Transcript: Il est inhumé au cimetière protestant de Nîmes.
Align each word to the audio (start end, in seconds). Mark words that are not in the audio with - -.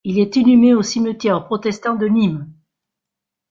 Il 0.03 0.17
est 0.17 0.35
inhumé 0.35 0.73
au 0.73 0.81
cimetière 0.81 1.45
protestant 1.45 1.95
de 1.95 2.07
Nîmes. 2.07 2.49